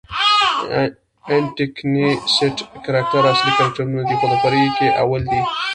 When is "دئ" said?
4.07-4.15, 5.31-5.41